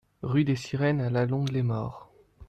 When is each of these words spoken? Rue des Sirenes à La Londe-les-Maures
Rue 0.23 0.45
des 0.45 0.55
Sirenes 0.55 0.99
à 1.01 1.11
La 1.11 1.27
Londe-les-Maures 1.27 2.09